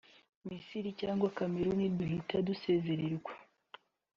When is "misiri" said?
0.47-0.89